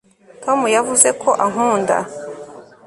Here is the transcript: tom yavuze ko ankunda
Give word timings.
tom 0.43 0.59
yavuze 0.75 1.09
ko 1.21 1.29
ankunda 1.45 1.97